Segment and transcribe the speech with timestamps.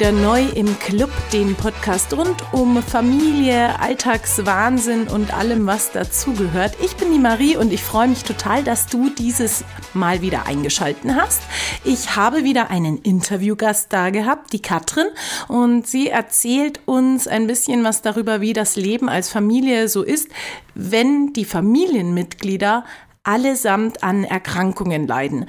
[0.00, 6.76] wieder neu im Club den Podcast rund um Familie, Alltagswahnsinn und allem, was dazugehört.
[6.84, 11.16] Ich bin die Marie und ich freue mich total, dass du dieses Mal wieder eingeschalten
[11.16, 11.40] hast.
[11.82, 15.06] Ich habe wieder einen Interviewgast da gehabt, die Katrin,
[15.48, 20.28] und sie erzählt uns ein bisschen was darüber, wie das Leben als Familie so ist,
[20.74, 22.84] wenn die Familienmitglieder
[23.26, 25.46] allesamt an Erkrankungen leiden.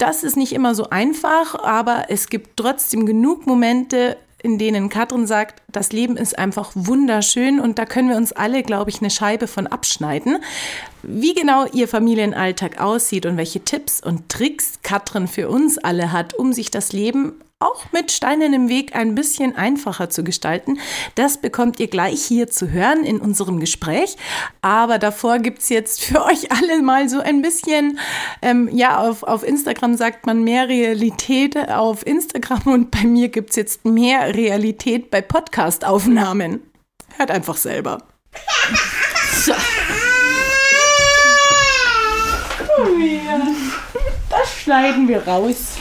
[0.00, 5.26] Das ist nicht immer so einfach, aber es gibt trotzdem genug Momente, in denen Katrin
[5.26, 9.10] sagt, das Leben ist einfach wunderschön und da können wir uns alle, glaube ich, eine
[9.10, 10.38] Scheibe von abschneiden.
[11.02, 16.32] Wie genau ihr Familienalltag aussieht und welche Tipps und Tricks Katrin für uns alle hat,
[16.32, 20.80] um sich das Leben auch mit Steinen im Weg ein bisschen einfacher zu gestalten.
[21.14, 24.16] Das bekommt ihr gleich hier zu hören in unserem Gespräch.
[24.62, 27.98] Aber davor gibt's jetzt für euch alle mal so ein bisschen,
[28.40, 33.56] ähm, ja, auf, auf Instagram sagt man mehr Realität auf Instagram und bei mir gibt's
[33.56, 36.62] jetzt mehr Realität bei Podcast-Aufnahmen.
[37.16, 38.02] Hört einfach selber.
[39.44, 39.54] So.
[42.76, 43.40] Oh ja.
[44.28, 45.78] Das schneiden wir raus.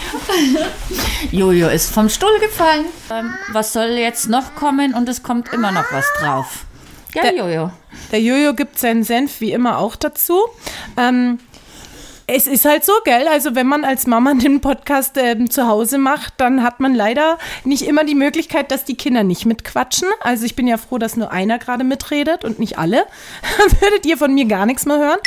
[1.32, 2.86] Jojo ist vom Stuhl gefallen.
[3.12, 4.96] Ähm, was soll jetzt noch kommen?
[4.96, 6.66] Und es kommt immer noch was drauf.
[7.14, 7.72] Ja, der, Jojo.
[8.12, 10.40] Der Jojo gibt seinen Senf wie immer auch dazu.
[10.98, 11.38] Ähm,
[12.26, 13.28] es ist halt so, gell?
[13.28, 17.38] Also, wenn man als Mama den Podcast äh, zu Hause macht, dann hat man leider
[17.66, 20.08] nicht immer die Möglichkeit, dass die Kinder nicht mitquatschen.
[20.22, 23.06] Also, ich bin ja froh, dass nur einer gerade mitredet und nicht alle.
[23.82, 25.20] Würdet ihr von mir gar nichts mehr hören?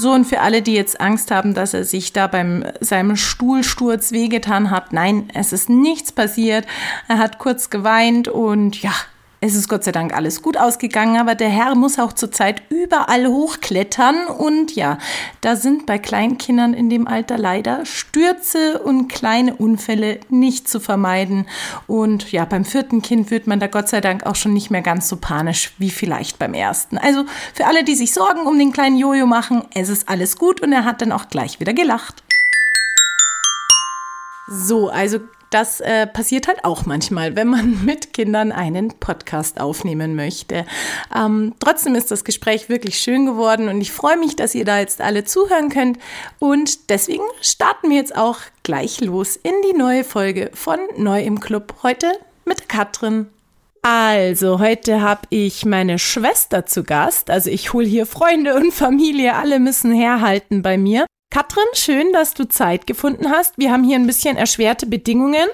[0.00, 4.12] So, und für alle, die jetzt Angst haben, dass er sich da beim seinem Stuhlsturz
[4.12, 6.66] wehgetan hat, nein, es ist nichts passiert.
[7.06, 8.94] Er hat kurz geweint und ja,
[9.42, 13.26] es ist Gott sei Dank alles gut ausgegangen, aber der Herr muss auch zurzeit überall
[13.26, 14.98] hochklettern und ja,
[15.40, 21.46] da sind bei Kleinkindern in dem Alter leider Stürze und kleine Unfälle nicht zu vermeiden.
[21.86, 24.82] Und ja, beim vierten Kind wird man da Gott sei Dank auch schon nicht mehr
[24.82, 26.98] ganz so panisch wie vielleicht beim ersten.
[26.98, 27.24] Also
[27.54, 30.72] für alle, die sich Sorgen um den kleinen Jojo machen, es ist alles gut und
[30.72, 32.22] er hat dann auch gleich wieder gelacht.
[34.48, 40.14] So, also das äh, passiert halt auch manchmal, wenn man mit Kindern einen Podcast aufnehmen
[40.14, 40.64] möchte.
[41.14, 44.78] Ähm, trotzdem ist das Gespräch wirklich schön geworden und ich freue mich, dass ihr da
[44.78, 45.98] jetzt alle zuhören könnt.
[46.38, 51.40] Und deswegen starten wir jetzt auch gleich los in die neue Folge von Neu im
[51.40, 51.74] Club.
[51.82, 52.12] Heute
[52.44, 53.26] mit Katrin
[53.82, 57.30] also, heute habe ich meine Schwester zu Gast.
[57.30, 61.06] Also ich hole hier Freunde und Familie, alle müssen herhalten bei mir.
[61.32, 63.56] Katrin, schön, dass du Zeit gefunden hast.
[63.56, 65.48] Wir haben hier ein bisschen erschwerte Bedingungen.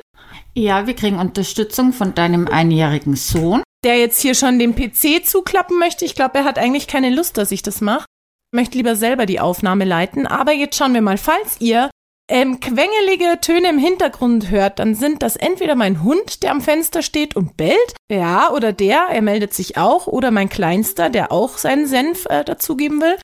[0.54, 3.62] Ja, wir kriegen Unterstützung von deinem einjährigen Sohn.
[3.84, 6.06] Der jetzt hier schon den PC zuklappen möchte.
[6.06, 8.06] Ich glaube, er hat eigentlich keine Lust, dass ich das mache.
[8.54, 10.26] Möchte lieber selber die Aufnahme leiten.
[10.26, 11.90] Aber jetzt schauen wir mal, falls ihr
[12.30, 17.02] ähm, quengelige Töne im Hintergrund hört, dann sind das entweder mein Hund, der am Fenster
[17.02, 21.58] steht und bellt, ja, oder der, er meldet sich auch, oder mein Kleinster, der auch
[21.58, 23.16] seinen Senf äh, dazugeben will.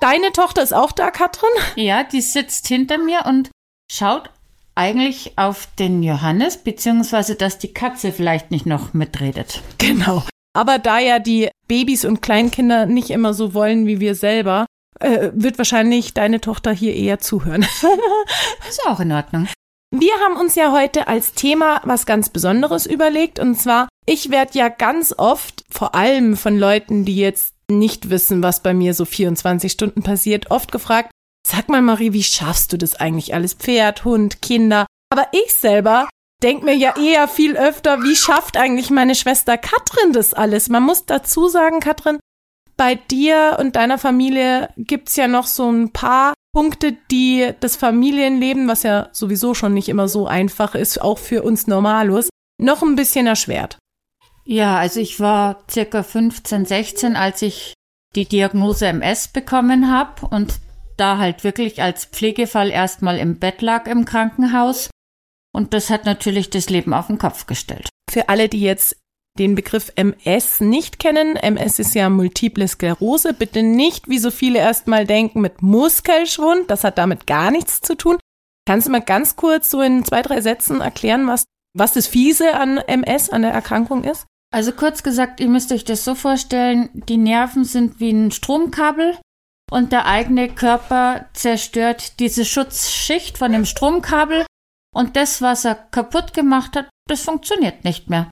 [0.00, 1.50] Deine Tochter ist auch da, Katrin?
[1.76, 3.50] Ja, die sitzt hinter mir und
[3.92, 4.30] schaut
[4.74, 9.60] eigentlich auf den Johannes, beziehungsweise dass die Katze vielleicht nicht noch mitredet.
[9.76, 10.24] Genau.
[10.54, 14.64] Aber da ja die Babys und Kleinkinder nicht immer so wollen wie wir selber,
[15.00, 17.62] äh, wird wahrscheinlich deine Tochter hier eher zuhören.
[18.68, 19.48] ist auch in Ordnung.
[19.92, 24.58] Wir haben uns ja heute als Thema was ganz Besonderes überlegt und zwar, ich werde
[24.58, 29.04] ja ganz oft, vor allem von Leuten, die jetzt nicht wissen, was bei mir so
[29.04, 31.10] 24 Stunden passiert, oft gefragt,
[31.46, 33.54] sag mal Marie, wie schaffst du das eigentlich alles?
[33.54, 34.86] Pferd, Hund, Kinder.
[35.12, 36.08] Aber ich selber
[36.42, 40.68] denke mir ja eher viel öfter, wie schafft eigentlich meine Schwester Katrin das alles?
[40.68, 42.18] Man muss dazu sagen, Katrin,
[42.76, 48.68] bei dir und deiner Familie gibt's ja noch so ein paar Punkte, die das Familienleben,
[48.68, 52.28] was ja sowieso schon nicht immer so einfach ist, auch für uns Normalos,
[52.58, 53.78] noch ein bisschen erschwert.
[54.50, 57.74] Ja, also ich war circa 15, 16, als ich
[58.16, 60.54] die Diagnose MS bekommen habe und
[60.96, 64.90] da halt wirklich als Pflegefall erstmal im Bett lag im Krankenhaus.
[65.54, 67.90] Und das hat natürlich das Leben auf den Kopf gestellt.
[68.10, 68.96] Für alle, die jetzt
[69.38, 74.58] den Begriff MS nicht kennen, MS ist ja Multiple Sklerose, bitte nicht, wie so viele
[74.58, 78.18] erstmal denken, mit Muskelschwund, das hat damit gar nichts zu tun.
[78.66, 82.54] Kannst du mal ganz kurz so in zwei, drei Sätzen erklären, was, was das Fiese
[82.54, 84.26] an MS, an der Erkrankung ist?
[84.52, 89.16] Also kurz gesagt, ihr müsst euch das so vorstellen, die Nerven sind wie ein Stromkabel
[89.70, 94.44] und der eigene Körper zerstört diese Schutzschicht von dem Stromkabel
[94.92, 98.28] und das, was er kaputt gemacht hat, das funktioniert nicht mehr.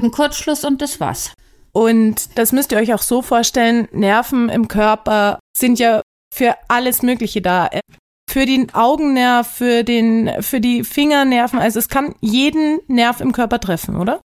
[0.00, 1.34] Ein Kurzschluss und das war's.
[1.72, 6.00] Und das müsst ihr euch auch so vorstellen, Nerven im Körper sind ja
[6.34, 7.68] für alles Mögliche da.
[8.30, 11.58] für den Augennerv, für den, für die Fingernerven.
[11.58, 14.20] Also es kann jeden Nerv im Körper treffen, oder?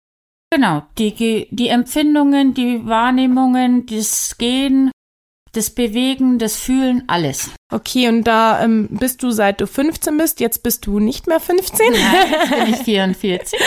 [0.52, 0.84] Genau.
[0.98, 4.92] Die, die Empfindungen, die Wahrnehmungen, das Gehen,
[5.52, 7.52] das Bewegen, das Fühlen, alles.
[7.72, 11.40] Okay, und da ähm, bist du seit du 15 bist, jetzt bist du nicht mehr
[11.40, 11.92] 15?
[11.92, 12.02] Nein,
[12.32, 13.60] jetzt bin ich 44.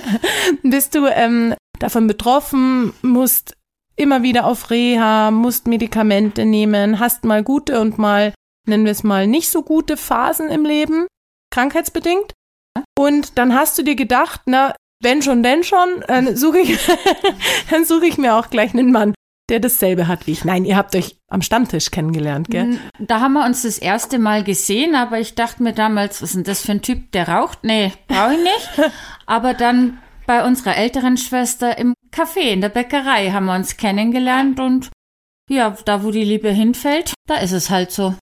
[0.62, 3.56] bist du ähm, davon betroffen, musst
[3.96, 8.34] immer wieder auf Reha, musst Medikamente nehmen, hast mal gute und mal,
[8.66, 11.06] nennen wir es mal, nicht so gute Phasen im Leben,
[11.50, 12.32] krankheitsbedingt.
[12.98, 16.78] Und dann hast du dir gedacht, na, wenn schon, denn schon, dann suche ich,
[17.70, 19.14] dann suche ich mir auch gleich einen Mann,
[19.48, 20.44] der dasselbe hat wie ich.
[20.44, 22.78] Nein, ihr habt euch am Stammtisch kennengelernt, gell?
[22.98, 26.36] Da haben wir uns das erste Mal gesehen, aber ich dachte mir damals, was ist
[26.36, 27.62] denn das für ein Typ, der raucht?
[27.62, 28.92] Nee, brauche ich nicht.
[29.26, 34.60] Aber dann bei unserer älteren Schwester im Café, in der Bäckerei haben wir uns kennengelernt
[34.60, 34.90] und
[35.48, 38.14] ja, da wo die Liebe hinfällt, da ist es halt so.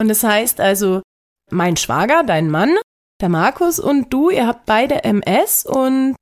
[0.00, 1.02] Und das heißt also,
[1.50, 2.76] mein Schwager, dein Mann,
[3.20, 6.16] der Markus und du, ihr habt beide MS und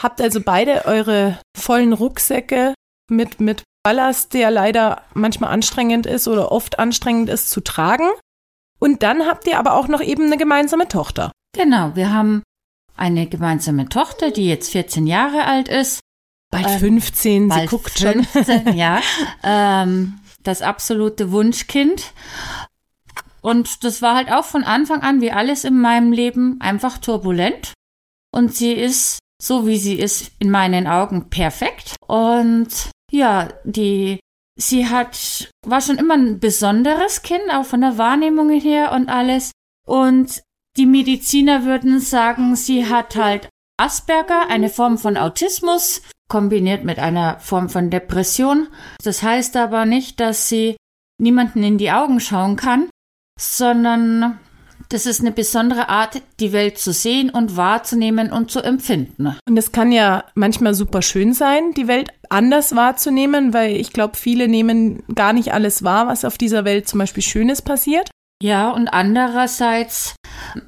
[0.00, 2.74] habt also beide eure vollen Rucksäcke
[3.10, 8.08] mit, mit Ballast, der leider manchmal anstrengend ist oder oft anstrengend ist zu tragen.
[8.78, 11.32] Und dann habt ihr aber auch noch eben eine gemeinsame Tochter.
[11.54, 12.42] Genau, wir haben
[12.96, 16.00] eine gemeinsame Tochter, die jetzt 14 Jahre alt ist.
[16.50, 18.76] Bald 15, ähm, bald sie guckt 15, schon.
[18.76, 19.00] ja,
[19.42, 22.12] ähm, das absolute Wunschkind.
[23.40, 27.72] Und das war halt auch von Anfang an, wie alles in meinem Leben, einfach turbulent.
[28.32, 31.96] Und sie ist, so wie sie ist, in meinen Augen perfekt.
[32.06, 34.20] Und ja, die,
[34.58, 39.52] sie hat, war schon immer ein besonderes Kind, auch von der Wahrnehmung her und alles.
[39.86, 40.42] Und
[40.76, 43.48] die Mediziner würden sagen, sie hat halt
[43.80, 48.68] Asperger, eine Form von Autismus, kombiniert mit einer Form von Depression.
[49.02, 50.76] Das heißt aber nicht, dass sie
[51.18, 52.88] niemanden in die Augen schauen kann,
[53.40, 54.38] sondern
[54.90, 59.36] das ist eine besondere Art, die Welt zu sehen und wahrzunehmen und zu empfinden.
[59.48, 64.16] Und es kann ja manchmal super schön sein, die Welt anders wahrzunehmen, weil ich glaube,
[64.16, 68.10] viele nehmen gar nicht alles wahr, was auf dieser Welt zum Beispiel Schönes passiert.
[68.42, 70.16] Ja, und andererseits,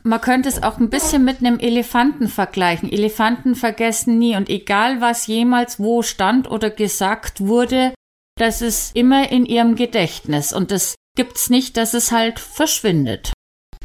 [0.02, 2.92] man könnte es auch ein bisschen mit einem Elefanten vergleichen.
[2.92, 7.92] Elefanten vergessen nie und egal was jemals wo stand oder gesagt wurde,
[8.38, 13.32] das ist immer in ihrem Gedächtnis und das gibt's nicht, dass es halt verschwindet.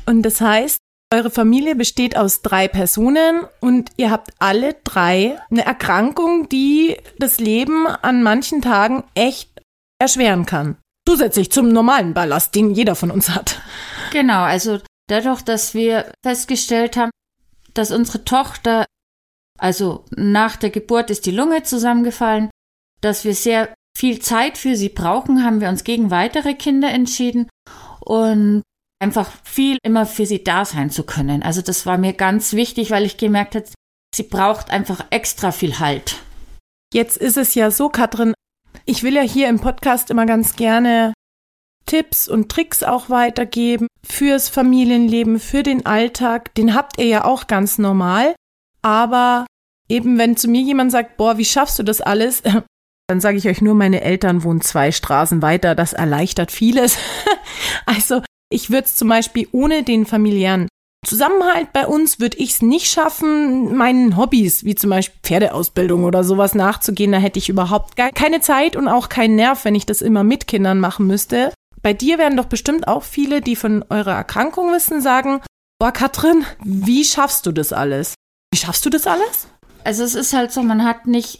[0.06, 0.78] Und das heißt,
[1.14, 7.40] eure Familie besteht aus drei Personen und ihr habt alle drei eine Erkrankung, die das
[7.40, 9.50] Leben an manchen Tagen echt
[10.00, 10.78] erschweren kann.
[11.08, 13.62] Zusätzlich zum normalen Ballast, den jeder von uns hat.
[14.12, 17.12] Genau, also dadurch, dass wir festgestellt haben,
[17.74, 18.86] dass unsere Tochter,
[19.58, 22.50] also nach der Geburt ist die Lunge zusammengefallen,
[23.00, 27.50] dass wir sehr viel Zeit für sie brauchen, haben wir uns gegen weitere Kinder entschieden
[28.00, 28.62] und
[29.00, 31.42] einfach viel immer für sie da sein zu können.
[31.42, 33.66] Also das war mir ganz wichtig, weil ich gemerkt habe,
[34.14, 36.18] sie braucht einfach extra viel Halt.
[36.94, 38.36] Jetzt ist es ja so, Katrin,
[38.86, 41.14] ich will ja hier im Podcast immer ganz gerne
[41.88, 46.54] Tipps und Tricks auch weitergeben fürs Familienleben, für den Alltag.
[46.54, 48.36] Den habt ihr ja auch ganz normal.
[48.83, 49.48] Aber
[49.90, 52.44] eben, wenn zu mir jemand sagt, boah, wie schaffst du das alles?
[53.07, 55.76] Dann sage ich euch nur, meine Eltern wohnen zwei Straßen weiter.
[55.76, 56.97] Das erleichtert vieles.
[57.85, 60.68] also, ich würde es zum Beispiel ohne den familiären
[61.06, 66.23] Zusammenhalt bei uns würde ich es nicht schaffen, meinen Hobbys, wie zum Beispiel Pferdeausbildung oder
[66.23, 67.11] sowas nachzugehen.
[67.11, 70.23] Da hätte ich überhaupt gar keine Zeit und auch keinen Nerv, wenn ich das immer
[70.23, 71.54] mit Kindern machen müsste.
[71.81, 75.42] Bei dir werden doch bestimmt auch viele, die von eurer Erkrankung wissen, sagen,
[75.80, 78.16] boah, Katrin, wie schaffst du das alles?
[78.52, 79.47] Wie schaffst du das alles?
[79.83, 81.40] Also es ist halt so, man hat nicht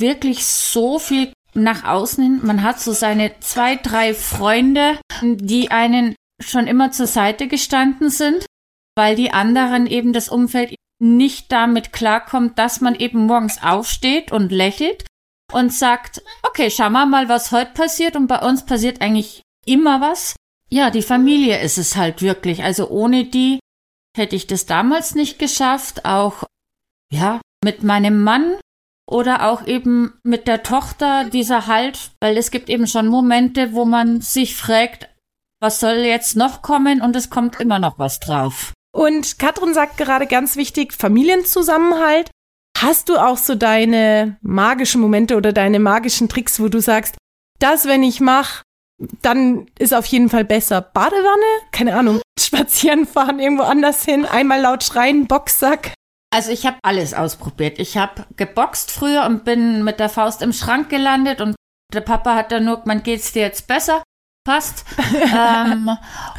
[0.00, 2.40] wirklich so viel nach außen hin.
[2.42, 8.46] Man hat so seine zwei, drei Freunde, die einen schon immer zur Seite gestanden sind
[8.96, 14.50] weil die anderen eben das Umfeld nicht damit klarkommt, dass man eben morgens aufsteht und
[14.50, 15.04] lächelt
[15.52, 20.00] und sagt, okay, schauen wir mal, was heute passiert und bei uns passiert eigentlich immer
[20.00, 20.34] was.
[20.70, 22.64] Ja, die Familie ist es halt wirklich.
[22.64, 23.60] Also ohne die
[24.16, 26.44] hätte ich das damals nicht geschafft, auch
[27.12, 28.56] ja, mit meinem Mann
[29.08, 33.84] oder auch eben mit der Tochter dieser Halt, weil es gibt eben schon Momente, wo
[33.84, 35.08] man sich fragt,
[35.60, 38.72] was soll jetzt noch kommen und es kommt immer noch was drauf.
[38.92, 42.30] Und Katrin sagt gerade ganz wichtig, Familienzusammenhalt.
[42.78, 47.16] Hast du auch so deine magischen Momente oder deine magischen Tricks, wo du sagst,
[47.58, 48.62] das, wenn ich mache,
[49.22, 50.80] dann ist auf jeden Fall besser.
[50.80, 51.70] Badewanne?
[51.72, 52.20] Keine Ahnung.
[52.38, 55.94] Spazieren fahren, irgendwo anders hin, einmal laut schreien, Boxsack.
[56.30, 57.78] Also ich habe alles ausprobiert.
[57.78, 61.54] Ich habe geboxt früher und bin mit der Faust im Schrank gelandet und
[61.92, 64.02] der Papa hat dann nur, man geht's dir jetzt besser?
[64.46, 64.86] passt.
[65.36, 65.90] ähm,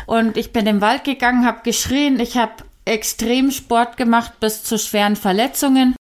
[0.07, 4.63] und ich bin in den Wald gegangen, habe geschrien, ich habe extrem Sport gemacht bis
[4.63, 5.95] zu schweren Verletzungen.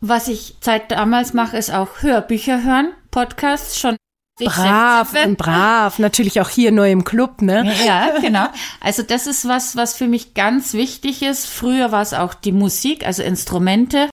[0.00, 3.96] Was ich seit damals mache, ist auch Hörbücher hören, Podcasts schon.
[4.38, 7.72] Brav und brav, natürlich auch hier neu im Club, ne?
[7.86, 8.46] Ja, genau.
[8.80, 11.46] Also das ist was, was für mich ganz wichtig ist.
[11.46, 14.08] Früher war es auch die Musik, also Instrumente.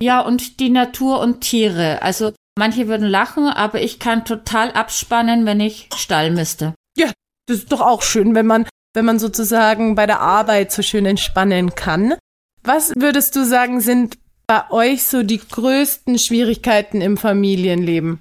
[0.00, 2.02] Ja, und die Natur und Tiere.
[2.02, 6.74] Also manche würden lachen, aber ich kann total abspannen, wenn ich Stall müsste.
[6.96, 7.10] Ja,
[7.46, 11.06] das ist doch auch schön, wenn man, wenn man sozusagen bei der Arbeit so schön
[11.06, 12.14] entspannen kann.
[12.62, 18.20] Was würdest du sagen, sind bei euch so die größten Schwierigkeiten im Familienleben?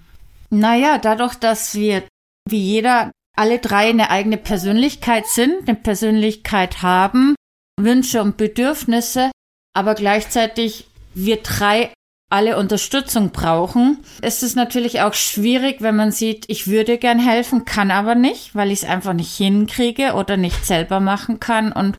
[0.53, 2.03] Naja, dadurch, dass wir
[2.47, 7.35] wie jeder alle drei eine eigene Persönlichkeit sind, eine Persönlichkeit haben,
[7.79, 9.31] Wünsche und Bedürfnisse,
[9.73, 11.93] aber gleichzeitig wir drei
[12.29, 17.65] alle Unterstützung brauchen, ist es natürlich auch schwierig, wenn man sieht, ich würde gern helfen,
[17.65, 21.73] kann aber nicht, weil ich es einfach nicht hinkriege oder nicht selber machen kann.
[21.73, 21.97] Und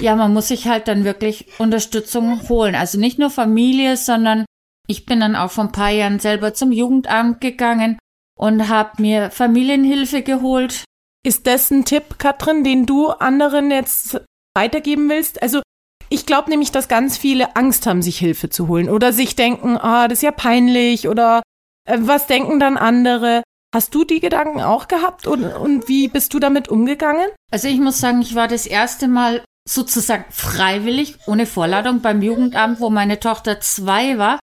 [0.00, 2.74] ja, man muss sich halt dann wirklich Unterstützung holen.
[2.74, 4.44] Also nicht nur Familie, sondern
[4.90, 7.96] ich bin dann auch vor ein paar Jahren selber zum Jugendamt gegangen
[8.36, 10.84] und habe mir Familienhilfe geholt.
[11.24, 14.20] Ist das ein Tipp, Katrin, den du anderen jetzt
[14.56, 15.42] weitergeben willst?
[15.42, 15.62] Also
[16.08, 19.76] ich glaube nämlich, dass ganz viele Angst haben, sich Hilfe zu holen oder sich denken,
[19.76, 21.40] ah, das ist ja peinlich oder
[21.88, 23.44] äh, was denken dann andere?
[23.72, 27.28] Hast du die Gedanken auch gehabt und, und wie bist du damit umgegangen?
[27.52, 32.80] Also ich muss sagen, ich war das erste Mal sozusagen freiwillig, ohne Vorladung beim Jugendamt,
[32.80, 34.40] wo meine Tochter zwei war,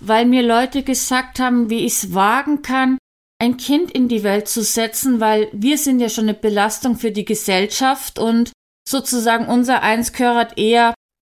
[0.00, 2.98] weil mir Leute gesagt haben, wie ich es wagen kann,
[3.40, 7.10] ein Kind in die Welt zu setzen, weil wir sind ja schon eine Belastung für
[7.10, 8.52] die Gesellschaft und
[8.88, 10.94] sozusagen unser Eins gehört eher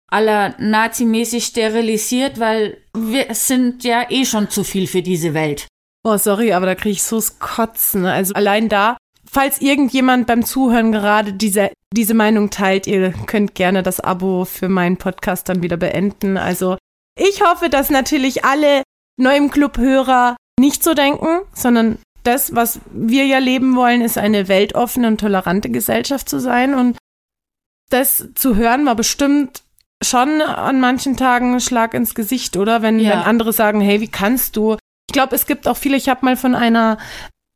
[0.09, 5.67] aller nazimäßig sterilisiert, weil wir sind ja eh schon zu viel für diese Welt.
[6.05, 8.07] Oh, sorry, aber da kriege ich so das Kotzen.
[8.07, 8.97] Also allein da,
[9.29, 14.69] falls irgendjemand beim Zuhören gerade diese, diese Meinung teilt, ihr könnt gerne das Abo für
[14.69, 16.37] meinen Podcast dann wieder beenden.
[16.37, 16.77] Also
[17.17, 18.83] ich hoffe, dass natürlich alle
[19.19, 24.49] neu im Club-Hörer nicht so denken, sondern das, was wir ja leben wollen, ist eine
[24.49, 26.75] weltoffene und tolerante Gesellschaft zu sein.
[26.75, 26.99] Und
[27.91, 29.63] das zu hören war bestimmt
[30.05, 32.83] schon an manchen Tagen ein Schlag ins Gesicht, oder?
[32.83, 33.11] Wenn, ja.
[33.11, 34.77] wenn andere sagen, hey, wie kannst du?
[35.09, 36.99] Ich glaube, es gibt auch viele, ich habe mal von einer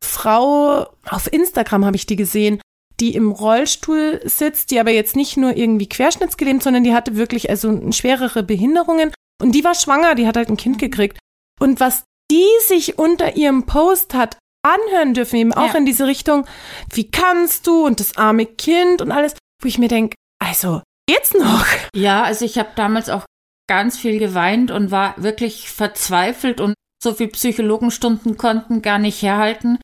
[0.02, 2.61] Frau, auf Instagram habe ich die gesehen,
[3.00, 7.50] die im Rollstuhl sitzt, die aber jetzt nicht nur irgendwie querschnittsgelähmt, sondern die hatte wirklich
[7.50, 11.18] also schwerere Behinderungen und die war schwanger, die hat halt ein Kind gekriegt.
[11.61, 15.78] Und was die sich unter ihrem Post hat anhören dürfen, eben auch ja.
[15.78, 16.47] in diese Richtung,
[16.92, 21.35] wie kannst du und das arme Kind und alles, wo ich mir denke, also geht's
[21.35, 21.66] noch?
[21.94, 23.25] Ja, also ich habe damals auch
[23.68, 29.78] ganz viel geweint und war wirklich verzweifelt und so viel Psychologenstunden konnten gar nicht herhalten.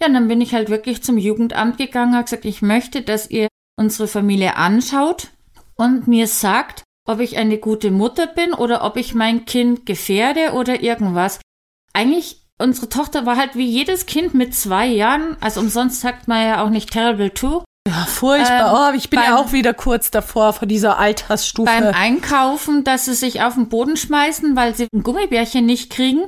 [0.00, 3.30] Ja, und dann bin ich halt wirklich zum Jugendamt gegangen, habe gesagt, ich möchte, dass
[3.30, 3.48] ihr
[3.78, 5.28] unsere Familie anschaut
[5.74, 10.52] und mir sagt, ob ich eine gute Mutter bin oder ob ich mein Kind gefährde
[10.52, 11.40] oder irgendwas.
[11.92, 16.42] Eigentlich, unsere Tochter war halt wie jedes Kind mit zwei Jahren, also umsonst sagt man
[16.42, 18.90] ja auch nicht terrible two, ja, furchtbar.
[18.90, 21.70] Ähm, oh, ich bin beim, ja auch wieder kurz davor, vor dieser Altersstufe.
[21.70, 26.24] Beim Einkaufen, dass sie sich auf den Boden schmeißen, weil sie ein Gummibärchen nicht kriegen.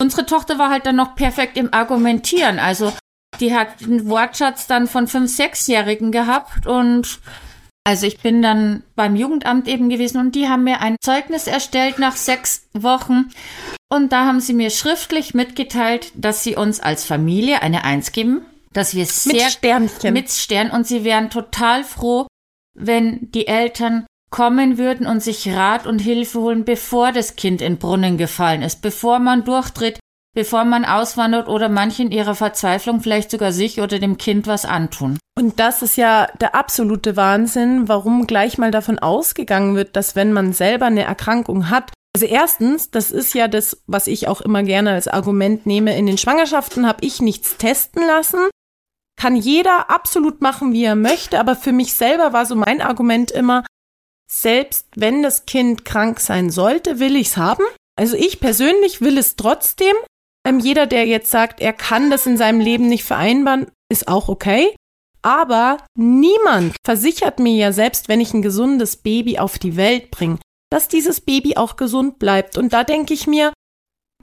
[0.00, 2.58] Unsere Tochter war halt dann noch perfekt im Argumentieren.
[2.58, 2.92] Also,
[3.40, 7.20] die hat einen Wortschatz dann von fünf, sechsjährigen gehabt und
[7.90, 11.98] also ich bin dann beim Jugendamt eben gewesen und die haben mir ein Zeugnis erstellt
[11.98, 13.30] nach sechs Wochen.
[13.88, 18.42] Und da haben sie mir schriftlich mitgeteilt, dass sie uns als Familie eine Eins geben
[18.72, 22.26] dass wir sehr mit Sternchen mit Stern und sie wären total froh,
[22.78, 27.78] wenn die Eltern kommen würden und sich Rat und Hilfe holen, bevor das Kind in
[27.78, 29.98] Brunnen gefallen ist, bevor man durchtritt,
[30.34, 34.64] bevor man auswandert oder manche in ihrer Verzweiflung vielleicht sogar sich oder dem Kind was
[34.64, 35.18] antun.
[35.38, 40.32] Und das ist ja der absolute Wahnsinn, warum gleich mal davon ausgegangen wird, dass wenn
[40.32, 44.62] man selber eine Erkrankung hat, also erstens, das ist ja das, was ich auch immer
[44.62, 48.40] gerne als Argument nehme, in den Schwangerschaften habe ich nichts testen lassen
[49.20, 53.30] kann jeder absolut machen, wie er möchte, aber für mich selber war so mein Argument
[53.30, 53.66] immer,
[54.32, 57.64] selbst wenn das Kind krank sein sollte, will ich es haben.
[57.96, 59.94] Also ich persönlich will es trotzdem.
[60.46, 64.28] Ähm, jeder, der jetzt sagt, er kann das in seinem Leben nicht vereinbaren, ist auch
[64.28, 64.74] okay.
[65.22, 70.38] Aber niemand versichert mir ja selbst, wenn ich ein gesundes Baby auf die Welt bringe,
[70.70, 72.56] dass dieses Baby auch gesund bleibt.
[72.56, 73.52] Und da denke ich mir,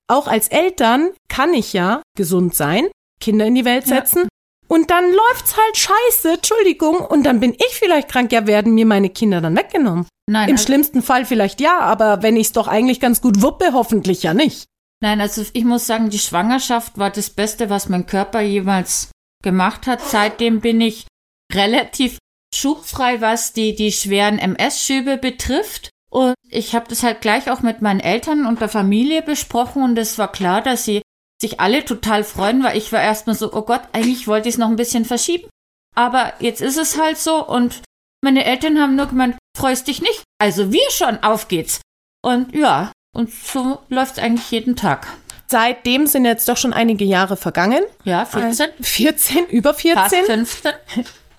[0.07, 2.87] auch als Eltern kann ich ja gesund sein,
[3.19, 4.27] Kinder in die Welt setzen, ja.
[4.69, 8.85] Und dann läuft's halt scheiße, Entschuldigung, und dann bin ich vielleicht krank, ja, werden mir
[8.85, 10.07] meine Kinder dann weggenommen.
[10.29, 10.49] Nein.
[10.49, 14.23] Im also schlimmsten Fall vielleicht ja, aber wenn ich's doch eigentlich ganz gut wuppe, hoffentlich
[14.23, 14.65] ja nicht.
[14.99, 19.11] Nein, also ich muss sagen, die Schwangerschaft war das Beste, was mein Körper jemals
[19.43, 20.01] gemacht hat.
[20.01, 21.05] Seitdem bin ich
[21.53, 22.17] relativ
[22.53, 25.91] schubfrei, was die, die schweren MS-Schübe betrifft.
[26.09, 29.97] Und ich habe das halt gleich auch mit meinen Eltern und der Familie besprochen und
[29.97, 31.01] es war klar, dass sie
[31.39, 34.59] sich alle total freuen, weil ich war erstmal so, oh Gott, eigentlich wollte ich es
[34.59, 35.49] noch ein bisschen verschieben.
[35.95, 37.81] Aber jetzt ist es halt so und
[38.23, 40.23] meine Eltern haben nur gemeint, freust dich nicht?
[40.39, 41.81] Also wir schon, auf geht's.
[42.23, 45.07] Und ja, und so läuft's eigentlich jeden Tag.
[45.47, 47.83] Seitdem sind jetzt doch schon einige Jahre vergangen.
[48.03, 48.69] Ja, 14.
[48.79, 49.97] 14, über 14.
[49.97, 50.71] Fast 15.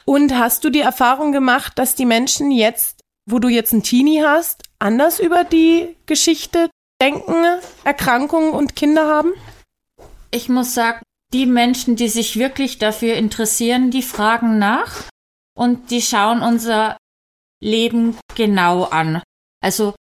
[0.05, 4.25] Und hast du die Erfahrung gemacht, dass die Menschen jetzt, wo du jetzt einen Teenie
[4.25, 6.69] hast, anders über die Geschichte
[7.01, 7.45] denken,
[7.85, 9.33] Erkrankungen und Kinder haben?
[10.31, 15.05] Ich muss sagen, die Menschen, die sich wirklich dafür interessieren, die fragen nach
[15.55, 16.97] und die schauen unser
[17.61, 19.23] Leben genau an.
[19.61, 19.95] Also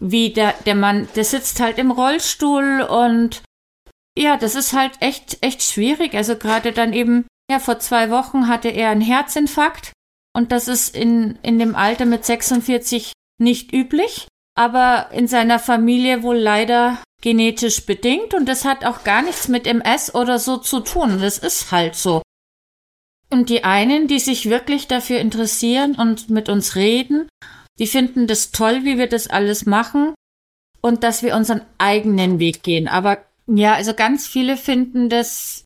[0.00, 3.42] wie der, der Mann, der sitzt halt im Rollstuhl und
[4.18, 6.14] ja, das ist halt echt, echt schwierig.
[6.14, 9.92] Also gerade dann eben, ja, vor zwei Wochen hatte er einen Herzinfarkt
[10.34, 16.22] und das ist in, in dem Alter mit 46 nicht üblich, aber in seiner Familie
[16.22, 20.80] wohl leider genetisch bedingt und das hat auch gar nichts mit MS oder so zu
[20.80, 21.20] tun.
[21.20, 22.22] Das ist halt so.
[23.30, 27.28] Und die einen, die sich wirklich dafür interessieren und mit uns reden,
[27.78, 30.14] die finden das toll, wie wir das alles machen
[30.80, 32.88] und dass wir unseren eigenen Weg gehen.
[32.88, 35.64] Aber ja, also ganz viele finden das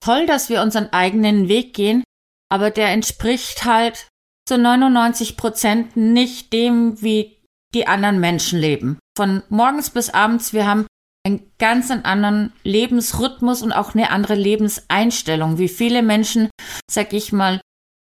[0.00, 2.04] toll, dass wir unseren eigenen Weg gehen,
[2.50, 4.08] aber der entspricht halt
[4.46, 7.36] zu 99 Prozent nicht dem, wie
[7.74, 8.98] die anderen Menschen leben.
[9.16, 10.86] Von morgens bis abends, wir haben
[11.24, 15.58] einen ganz anderen Lebensrhythmus und auch eine andere Lebenseinstellung.
[15.58, 16.50] Wie viele Menschen,
[16.90, 17.60] sag ich mal,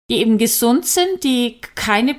[0.10, 2.16] die eben gesund sind, die keine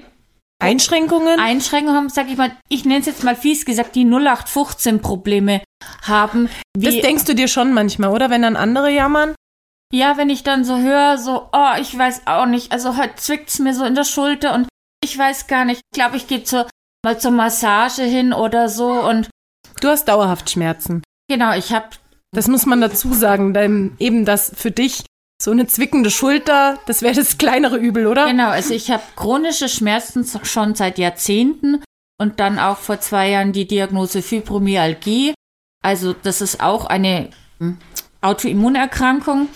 [0.61, 1.39] Einschränkungen?
[1.39, 5.63] Einschränkungen haben, sag ich mal, ich nenne es jetzt mal fies gesagt, die 0815 Probleme
[6.03, 6.49] haben.
[6.77, 8.31] das denkst du dir schon manchmal, oder?
[8.31, 9.35] Wenn dann andere jammern?
[9.93, 13.59] Ja, wenn ich dann so höre, so, oh, ich weiß auch nicht, also heute zwickt's
[13.59, 14.69] mir so in der Schulter und
[15.03, 16.69] ich weiß gar nicht, ich glaube, ich gehe zur,
[17.05, 19.31] mal zur Massage hin oder so und
[19.81, 21.03] Du hast dauerhaft Schmerzen.
[21.29, 21.89] Genau, ich habe.
[22.33, 25.05] Das muss man dazu sagen, denn eben das für dich
[25.41, 28.27] so eine zwickende Schulter, das wäre das kleinere Übel, oder?
[28.27, 31.83] Genau, also ich habe chronische Schmerzen schon seit Jahrzehnten
[32.21, 35.35] und dann auch vor zwei Jahren die Diagnose Fibromyalgie.
[35.83, 37.79] Also das ist auch eine hm,
[38.21, 39.49] Autoimmunerkrankung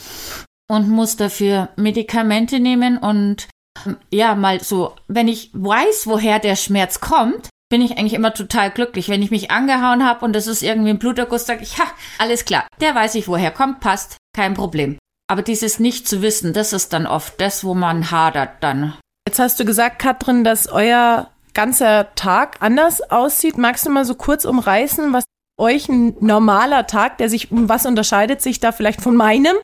[0.68, 3.48] und muss dafür Medikamente nehmen und
[3.82, 8.34] hm, ja, mal so, wenn ich weiß, woher der Schmerz kommt, bin ich eigentlich immer
[8.34, 9.08] total glücklich.
[9.08, 11.84] Wenn ich mich angehauen habe und das ist irgendwie ein Bluterguss, sage ich, ha,
[12.18, 14.98] alles klar, der weiß ich, woher kommt, passt, kein Problem.
[15.32, 18.98] Aber dieses nicht zu wissen, das ist dann oft das, wo man hadert dann.
[19.26, 23.56] Jetzt hast du gesagt, Katrin, dass euer ganzer Tag anders aussieht.
[23.56, 25.24] Magst du mal so kurz umreißen, was
[25.58, 29.56] euch ein normaler Tag, der sich, um was unterscheidet sich da vielleicht von meinem?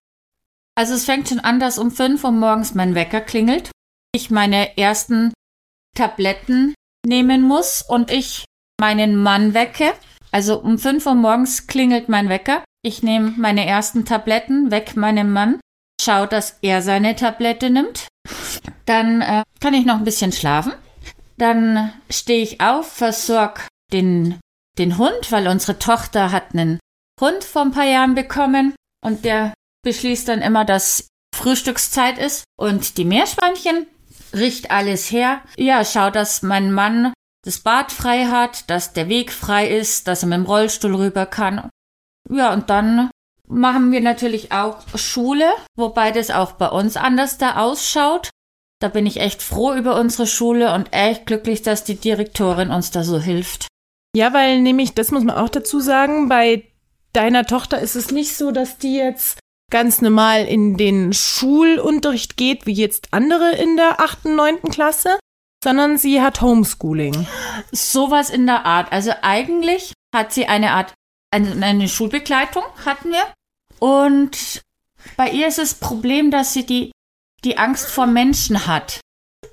[0.74, 3.70] Also es fängt schon an, dass um fünf Uhr morgens mein Wecker klingelt.
[4.14, 5.34] Ich meine ersten
[5.94, 6.72] Tabletten
[7.04, 8.46] nehmen muss und ich
[8.80, 9.92] meinen Mann wecke.
[10.32, 12.64] Also um 5 Uhr morgens klingelt mein Wecker.
[12.88, 15.60] Ich nehme meine ersten Tabletten, weg meinem Mann,
[16.00, 18.08] schaue, dass er seine Tablette nimmt.
[18.86, 20.72] Dann äh, kann ich noch ein bisschen schlafen.
[21.36, 23.60] Dann stehe ich auf, versorge
[23.92, 24.40] den,
[24.78, 26.80] den Hund, weil unsere Tochter hat einen
[27.20, 28.74] Hund vor ein paar Jahren bekommen
[29.04, 29.52] und der
[29.84, 32.44] beschließt dann immer, dass Frühstückszeit ist.
[32.58, 33.86] Und die Meerschweinchen
[34.32, 35.42] richt alles her.
[35.58, 37.12] Ja, schau, dass mein Mann
[37.44, 41.26] das Bad frei hat, dass der Weg frei ist, dass er mit dem Rollstuhl rüber
[41.26, 41.68] kann.
[42.30, 43.10] Ja, und dann
[43.46, 48.30] machen wir natürlich auch Schule, wobei das auch bei uns anders da ausschaut.
[48.80, 52.90] Da bin ich echt froh über unsere Schule und echt glücklich, dass die Direktorin uns
[52.90, 53.66] da so hilft.
[54.14, 56.64] Ja, weil nämlich, das muss man auch dazu sagen, bei
[57.12, 62.66] deiner Tochter ist es nicht so, dass die jetzt ganz normal in den Schulunterricht geht,
[62.66, 65.18] wie jetzt andere in der achten, neunten Klasse,
[65.62, 67.26] sondern sie hat Homeschooling.
[67.72, 68.92] Sowas in der Art.
[68.92, 70.94] Also eigentlich hat sie eine Art,
[71.30, 73.32] eine, eine Schulbegleitung hatten wir.
[73.78, 74.62] Und
[75.16, 76.92] bei ihr ist das Problem, dass sie die,
[77.44, 79.00] die Angst vor Menschen hat.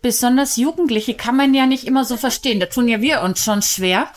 [0.01, 2.59] Besonders Jugendliche kann man ja nicht immer so verstehen.
[2.59, 4.11] Da tun ja wir uns schon schwer.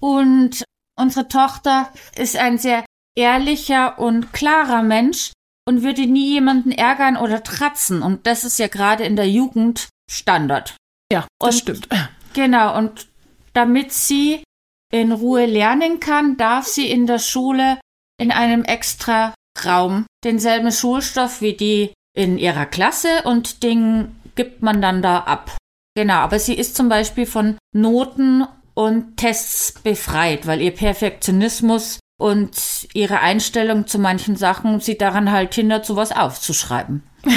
[0.00, 0.64] Und
[0.98, 2.84] unsere Tochter ist ein sehr
[3.16, 5.32] ehrlicher und klarer Mensch
[5.66, 8.02] und würde nie jemanden ärgern oder tratzen.
[8.02, 10.76] Und das ist ja gerade in der Jugend Standard.
[11.12, 11.88] Ja, das und, stimmt.
[12.32, 13.08] Genau, und
[13.52, 14.44] damit sie
[14.92, 17.78] in Ruhe lernen kann, darf sie in der Schule
[18.20, 24.80] in einem extra Raum denselben Schulstoff wie die in ihrer Klasse und den gibt man
[24.80, 25.56] dann da ab.
[25.96, 32.88] Genau, aber sie ist zum Beispiel von Noten und Tests befreit, weil ihr Perfektionismus und
[32.94, 37.02] ihre Einstellung zu manchen Sachen sie daran halt hindert, sowas aufzuschreiben.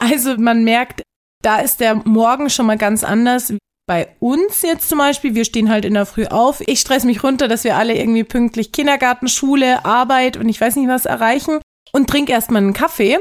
[0.00, 1.02] Also man merkt,
[1.42, 3.52] da ist der Morgen schon mal ganz anders.
[3.88, 6.60] Bei uns jetzt zum Beispiel, wir stehen halt in der Früh auf.
[6.66, 10.76] Ich stress mich runter, dass wir alle irgendwie pünktlich Kindergarten, Schule, Arbeit und ich weiß
[10.76, 11.60] nicht was erreichen
[11.92, 13.18] und trink erstmal einen Kaffee.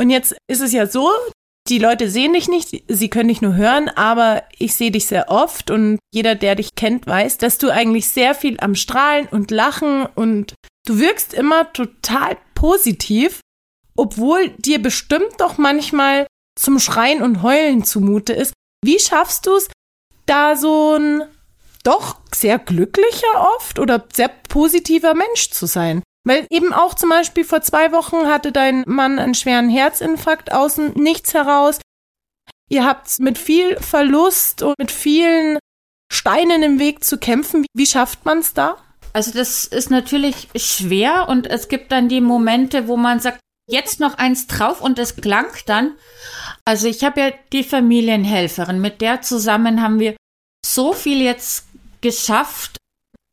[0.00, 1.10] Und jetzt ist es ja so,
[1.68, 5.28] die Leute sehen dich nicht, sie können dich nur hören, aber ich sehe dich sehr
[5.28, 9.50] oft und jeder, der dich kennt, weiß, dass du eigentlich sehr viel am Strahlen und
[9.50, 10.54] Lachen und
[10.86, 13.40] du wirkst immer total positiv,
[13.94, 16.26] obwohl dir bestimmt doch manchmal
[16.58, 18.54] zum Schreien und Heulen zumute ist.
[18.82, 19.68] Wie schaffst du es,
[20.28, 21.24] da so ein
[21.84, 26.02] doch sehr glücklicher oft oder sehr positiver Mensch zu sein?
[26.24, 30.92] Weil eben auch zum Beispiel vor zwei Wochen hatte dein Mann einen schweren Herzinfarkt außen
[30.94, 31.80] nichts heraus.
[32.68, 35.58] Ihr habt mit viel Verlust und mit vielen
[36.12, 37.64] Steinen im Weg zu kämpfen.
[37.74, 38.76] Wie schafft man es da?
[39.14, 44.00] Also das ist natürlich schwer und es gibt dann die Momente, wo man sagt, jetzt
[44.00, 45.92] noch eins drauf und es klang dann.
[46.64, 50.16] Also ich habe ja die Familienhelferin, mit der zusammen haben wir
[50.64, 51.66] so viel jetzt
[52.00, 52.78] geschafft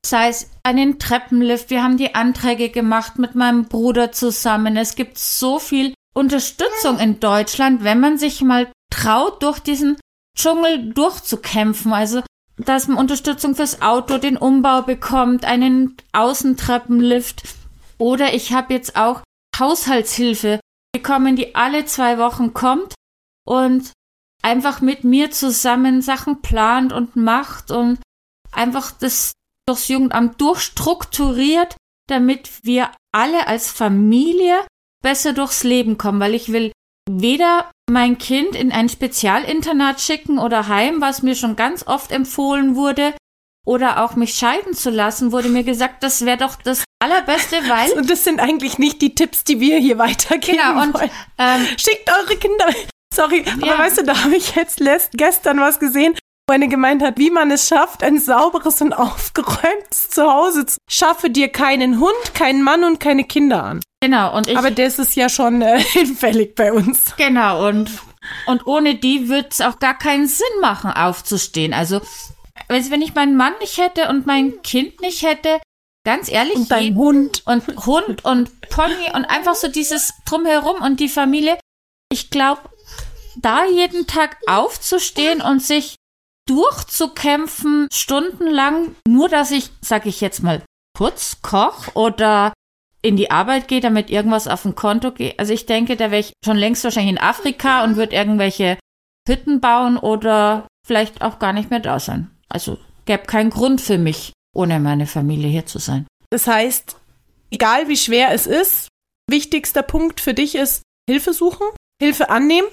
[0.06, 1.70] sei es einen Treppenlift.
[1.70, 4.78] Wir haben die Anträge gemacht mit meinem Bruder zusammen.
[4.78, 9.98] Es gibt so viel Unterstützung in Deutschland, wenn man sich mal traut, durch diesen
[10.38, 11.94] Dschungel durchzukämpfen.
[11.94, 12.22] Also,
[12.58, 17.44] dass man Unterstützung fürs Auto, den Umbau bekommt, einen Außentreppenlift.
[17.98, 19.22] Oder ich habe jetzt auch
[19.60, 20.60] Haushaltshilfe
[20.94, 22.94] bekommen, die alle zwei Wochen kommt
[23.46, 23.92] und
[24.42, 28.00] einfach mit mir zusammen Sachen plant und macht und
[28.52, 29.34] einfach das
[29.68, 31.76] durchs Jugendamt durchstrukturiert,
[32.08, 34.66] damit wir alle als Familie
[35.02, 36.72] besser durchs Leben kommen, weil ich will
[37.10, 42.76] weder mein Kind in ein Spezialinternat schicken oder heim, was mir schon ganz oft empfohlen
[42.76, 43.14] wurde,
[43.66, 47.92] oder auch mich scheiden zu lassen, wurde mir gesagt, das wäre doch das allerbeste, weil.
[47.98, 51.12] Und das sind eigentlich nicht die Tipps, die wir hier weitergeben genau, und, wollen.
[51.38, 52.66] Ähm, Schickt eure Kinder.
[53.14, 53.78] Sorry, aber ja.
[53.78, 54.82] weißt du, da habe ich jetzt
[55.14, 56.16] gestern was gesehen
[56.48, 60.78] wo eine gemeint hat, wie man es schafft, ein sauberes und aufgeräumtes Zuhause zu.
[60.90, 63.82] Schaffe dir keinen Hund, keinen Mann und keine Kinder an.
[64.02, 64.58] Genau, und ich.
[64.58, 67.16] Aber das ist ja schon äh, hinfällig bei uns.
[67.18, 67.90] Genau, und,
[68.46, 71.74] und ohne die wird es auch gar keinen Sinn machen, aufzustehen.
[71.74, 72.02] Also,
[72.68, 75.60] wenn ich meinen Mann nicht hätte und mein Kind nicht hätte,
[76.06, 76.56] ganz ehrlich.
[76.56, 77.44] Und dein Hund.
[77.46, 81.58] Und Hund und Pony und einfach so dieses Drumherum und die Familie.
[82.12, 82.62] Ich glaube,
[83.36, 85.96] da jeden Tag aufzustehen und sich
[86.48, 90.64] durchzukämpfen, stundenlang, nur dass ich, sag ich jetzt mal,
[90.96, 92.54] putz, koch oder
[93.02, 95.40] in die Arbeit gehe, damit irgendwas auf dem Konto geht.
[95.40, 98.78] Also ich denke, da wäre ich schon längst wahrscheinlich in Afrika und würde irgendwelche
[99.28, 102.35] Hütten bauen oder vielleicht auch gar nicht mehr da sein.
[102.50, 106.08] Also gäbe keinen Grund für mich, ohne meine Familie hier zu sein.
[106.30, 106.98] Das heißt,
[107.52, 108.88] egal wie schwer es ist,
[109.30, 111.68] wichtigster Punkt für dich ist Hilfe suchen,
[112.02, 112.68] Hilfe annehmen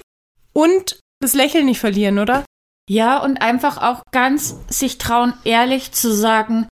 [0.53, 2.45] und das Lächeln nicht verlieren, oder?
[2.89, 6.67] Ja, und einfach auch ganz sich trauen, ehrlich zu sagen,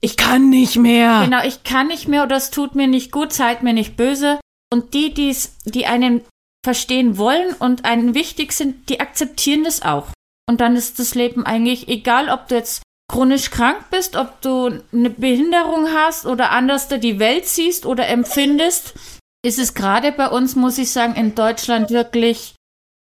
[0.00, 1.22] ich kann nicht mehr.
[1.24, 4.38] Genau, ich kann nicht mehr oder es tut mir nicht gut, seid mir nicht böse.
[4.72, 6.22] Und die, die's, die einen
[6.64, 10.08] verstehen wollen und einen wichtig sind, die akzeptieren das auch.
[10.48, 14.80] Und dann ist das Leben eigentlich egal, ob du jetzt chronisch krank bist, ob du
[14.92, 18.94] eine Behinderung hast oder anders die Welt siehst oder empfindest,
[19.44, 22.54] ist es gerade bei uns, muss ich sagen, in Deutschland wirklich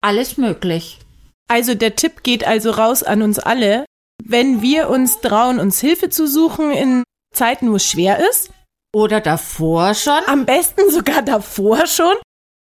[0.02, 1.00] alles möglich.
[1.48, 3.86] Also der Tipp geht also raus an uns alle.
[4.24, 8.52] Wenn wir uns trauen, uns Hilfe zu suchen in Zeiten, wo es schwer ist.
[8.96, 10.22] Oder davor schon.
[10.28, 12.16] Am besten sogar davor schon.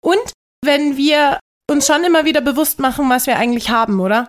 [0.03, 4.27] Und wenn wir uns schon immer wieder bewusst machen, was wir eigentlich haben, oder?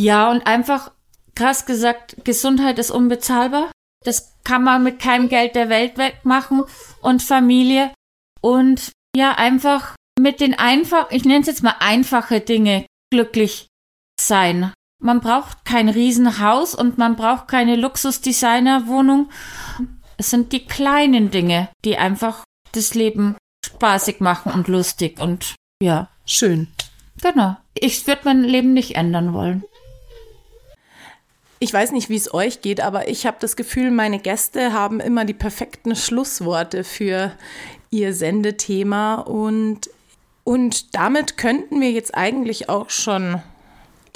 [0.00, 0.92] Ja, und einfach
[1.34, 3.70] krass gesagt, Gesundheit ist unbezahlbar.
[4.02, 6.64] Das kann man mit keinem Geld der Welt wegmachen
[7.02, 7.92] und Familie.
[8.40, 13.66] Und ja, einfach mit den einfach, ich nenne es jetzt mal einfache Dinge glücklich
[14.18, 14.72] sein.
[15.02, 19.28] Man braucht kein Riesenhaus und man braucht keine Luxusdesignerwohnung.
[20.16, 23.36] Es sind die kleinen Dinge, die einfach das Leben
[23.66, 26.08] spaßig machen und lustig und ja.
[26.24, 26.68] Schön.
[27.20, 27.58] Genau.
[27.74, 29.62] Ich würde mein Leben nicht ändern wollen.
[31.62, 34.98] Ich weiß nicht, wie es euch geht, aber ich habe das Gefühl, meine Gäste haben
[34.98, 37.32] immer die perfekten Schlussworte für
[37.90, 39.16] ihr Sendethema.
[39.16, 39.90] Und,
[40.42, 43.42] und damit könnten wir jetzt eigentlich auch schon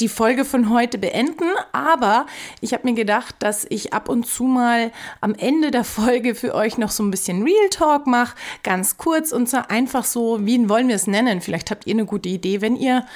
[0.00, 2.26] die Folge von heute beenden, aber
[2.60, 6.54] ich habe mir gedacht, dass ich ab und zu mal am Ende der Folge für
[6.54, 10.68] euch noch so ein bisschen Real Talk mache, ganz kurz und so einfach so, wie
[10.68, 11.40] wollen wir es nennen?
[11.40, 12.60] Vielleicht habt ihr eine gute Idee.
[12.60, 13.06] Wenn ihr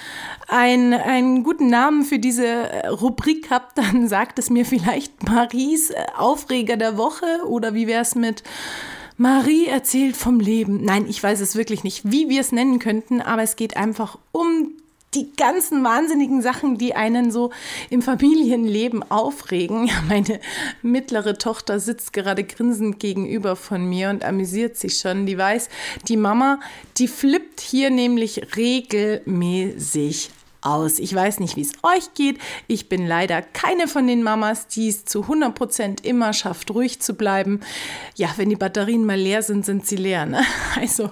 [0.47, 5.91] ein, einen guten Namen für diese äh, Rubrik habt, dann sagt es mir vielleicht Maries
[5.91, 8.43] äh, Aufreger der Woche oder wie wäre es mit
[9.17, 10.85] Marie erzählt vom Leben.
[10.85, 14.17] Nein, ich weiß es wirklich nicht, wie wir es nennen könnten, aber es geht einfach
[14.31, 14.71] um
[15.15, 17.51] die ganzen wahnsinnigen Sachen, die einen so
[17.91, 19.91] im Familienleben aufregen.
[20.09, 20.41] Meine
[20.83, 25.27] mittlere Tochter sitzt gerade grinsend gegenüber von mir und amüsiert sich schon.
[25.27, 25.69] Die weiß,
[26.09, 26.61] die Mama,
[26.99, 30.99] die flippt hier nämlich regelmäßig aus.
[30.99, 32.39] Ich weiß nicht, wie es euch geht.
[32.67, 37.01] Ich bin leider keine von den Mamas, die es zu 100 Prozent immer schafft, ruhig
[37.01, 37.61] zu bleiben.
[38.17, 40.27] Ja, wenn die Batterien mal leer sind, sind sie leer.
[40.27, 40.43] Ne?
[40.79, 41.11] Also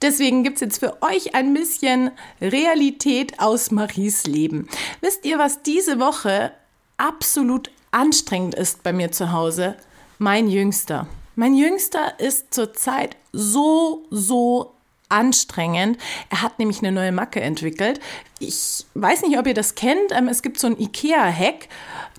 [0.00, 2.10] deswegen gibt es jetzt für euch ein bisschen
[2.40, 4.68] Realität aus Maries Leben.
[5.00, 6.52] Wisst ihr, was diese Woche
[6.96, 9.76] absolut anstrengend ist bei mir zu Hause?
[10.18, 11.06] Mein Jüngster.
[11.34, 14.75] Mein Jüngster ist zurzeit so, so
[15.08, 15.98] anstrengend.
[16.30, 18.00] Er hat nämlich eine neue Macke entwickelt.
[18.38, 20.12] Ich weiß nicht, ob ihr das kennt.
[20.12, 21.68] Ähm, es gibt so ein IKEA-Hack.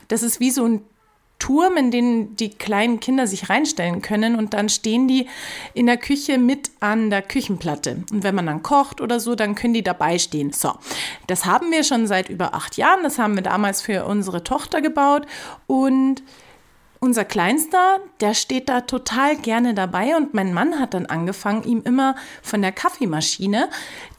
[0.08, 0.82] Das ist wie so ein
[1.40, 5.28] Turm, in den die kleinen Kinder sich reinstellen können und dann stehen die
[5.76, 8.04] in der Küche mit an der Küchenplatte.
[8.12, 10.52] Und wenn man dann kocht oder so, dann können die dabei stehen.
[10.52, 10.74] So,
[11.28, 13.04] das haben wir schon seit über acht Jahren.
[13.04, 15.28] Das haben wir damals für unsere Tochter gebaut
[15.68, 16.24] und
[17.00, 21.82] unser Kleinster, der steht da total gerne dabei und mein Mann hat dann angefangen, ihm
[21.84, 23.70] immer von der Kaffeemaschine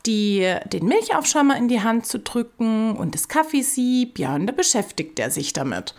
[0.07, 4.19] die, den Milchaufschäumer in die Hand zu drücken und das Kaffeesieb.
[4.19, 5.95] Ja, und da beschäftigt er sich damit.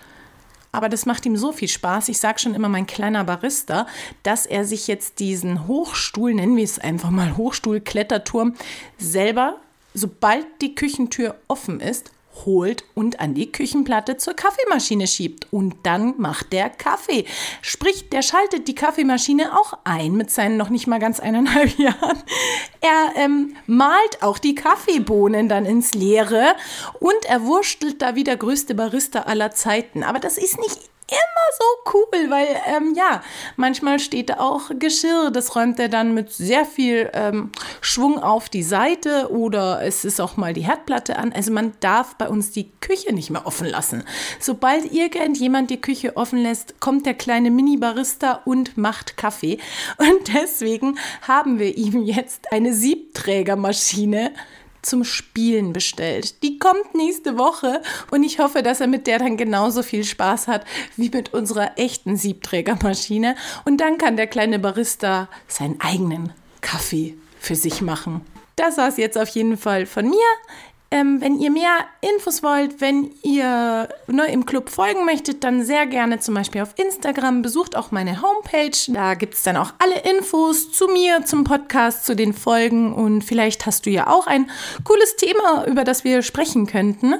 [0.71, 2.09] Aber das macht ihm so viel Spaß.
[2.09, 3.87] Ich sage schon immer, mein kleiner Barista,
[4.23, 8.55] dass er sich jetzt diesen Hochstuhl, nennen wir es einfach mal Hochstuhl, Kletterturm,
[8.97, 9.57] selber,
[9.93, 12.11] sobald die Küchentür offen ist,
[12.45, 15.47] holt und an die Küchenplatte zur Kaffeemaschine schiebt.
[15.51, 17.25] Und dann macht der Kaffee.
[17.61, 22.23] Sprich, der schaltet die Kaffeemaschine auch ein mit seinen noch nicht mal ganz eineinhalb Jahren.
[22.81, 26.55] Er ähm, malt auch die Kaffeebohnen dann ins Leere
[26.99, 30.03] und er wurstelt da wie der größte Barista aller Zeiten.
[30.03, 33.21] Aber das ist nicht immer so cool, weil ähm, ja,
[33.55, 38.49] manchmal steht da auch Geschirr, das räumt er dann mit sehr viel ähm, Schwung auf
[38.49, 41.33] die Seite oder es ist auch mal die Herdplatte an.
[41.33, 44.03] Also man darf bei uns die Küche nicht mehr offen lassen.
[44.39, 49.59] Sobald irgendjemand die Küche offen lässt, kommt der kleine Mini-Barista und macht Kaffee.
[49.97, 54.31] Und deswegen haben wir ihm jetzt eine Siebträgermaschine
[54.81, 56.43] zum Spielen bestellt.
[56.43, 60.47] Die kommt nächste Woche und ich hoffe, dass er mit der dann genauso viel Spaß
[60.47, 60.65] hat
[60.97, 63.35] wie mit unserer echten Siebträgermaschine.
[63.65, 68.21] Und dann kann der kleine Barista seinen eigenen Kaffee für sich machen.
[68.55, 70.17] Das war es jetzt auf jeden Fall von mir.
[70.91, 75.85] Ähm, wenn ihr mehr Infos wollt, wenn ihr ne, im Club folgen möchtet, dann sehr
[75.85, 77.43] gerne zum Beispiel auf Instagram.
[77.43, 78.77] Besucht auch meine Homepage.
[78.87, 82.91] Da gibt es dann auch alle Infos zu mir, zum Podcast, zu den Folgen.
[82.91, 84.49] Und vielleicht hast du ja auch ein
[84.83, 87.13] cooles Thema, über das wir sprechen könnten.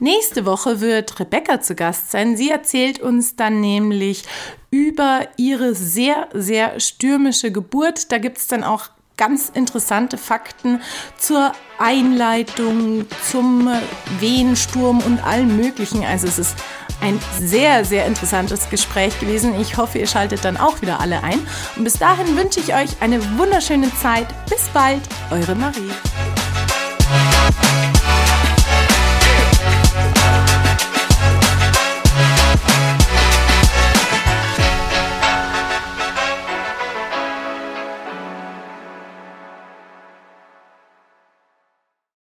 [0.00, 2.36] Nächste Woche wird Rebecca zu Gast sein.
[2.36, 4.24] Sie erzählt uns dann nämlich
[4.70, 8.10] über ihre sehr, sehr stürmische Geburt.
[8.10, 10.80] Da gibt es dann auch ganz interessante Fakten
[11.16, 13.68] zur Einleitung, zum
[14.20, 16.04] Wehensturm und allem Möglichen.
[16.04, 16.56] Also es ist
[17.00, 19.58] ein sehr, sehr interessantes Gespräch gewesen.
[19.60, 21.40] Ich hoffe, ihr schaltet dann auch wieder alle ein.
[21.76, 24.28] Und bis dahin wünsche ich euch eine wunderschöne Zeit.
[24.48, 25.90] Bis bald, eure Marie.